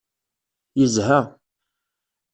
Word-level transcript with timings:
Yezha. 0.79 1.19